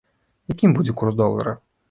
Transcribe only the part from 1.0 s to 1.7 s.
курс долара?